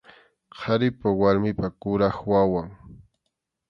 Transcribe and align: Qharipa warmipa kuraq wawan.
Qharipa 0.59 1.07
warmipa 1.19 1.67
kuraq 1.81 2.17
wawan. 2.31 2.69